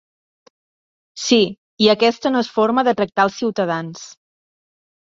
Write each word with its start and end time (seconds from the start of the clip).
Sí, 1.25 1.39
i 1.87 1.91
aquesta 1.95 2.33
no 2.35 2.43
es 2.47 2.51
forma 2.59 2.87
de 2.89 2.97
tractar 3.03 3.29
als 3.29 3.41
ciutadans! 3.45 4.07